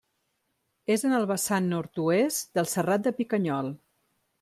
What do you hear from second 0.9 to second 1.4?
És en el